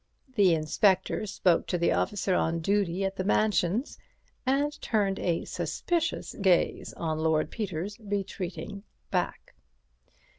[0.33, 3.99] The Inspector spoke to the officer on duty at the Mansions,
[4.47, 9.53] and turned a suspicious gaze on Lord Peter's retreating back.